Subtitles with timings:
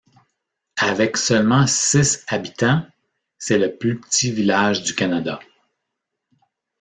[0.79, 2.83] Avec seulement six habitants,
[3.37, 5.39] c';est le plus petit village du Canada.